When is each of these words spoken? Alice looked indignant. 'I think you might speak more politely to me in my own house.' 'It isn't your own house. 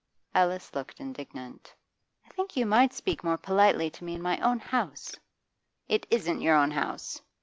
Alice 0.33 0.73
looked 0.73 0.99
indignant. 0.99 1.75
'I 2.25 2.29
think 2.29 2.57
you 2.57 2.65
might 2.65 2.91
speak 2.91 3.23
more 3.23 3.37
politely 3.37 3.91
to 3.91 4.03
me 4.03 4.15
in 4.15 4.21
my 4.23 4.39
own 4.39 4.57
house.' 4.57 5.15
'It 5.87 6.07
isn't 6.09 6.41
your 6.41 6.55
own 6.55 6.71
house. 6.71 7.21